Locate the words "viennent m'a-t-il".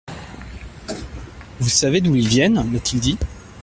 2.27-2.99